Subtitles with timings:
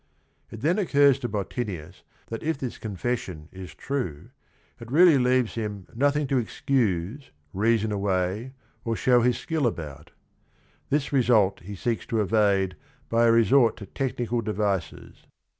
[0.49, 4.31] It then occurs to Bottinius that if this confession is true
[4.79, 8.53] it really leaves him "nothing to excuse, reason away,
[8.83, 10.09] or show his skill about."
[10.89, 12.75] This result he seeks to evade
[13.09, 15.27] by a resort to technical devices.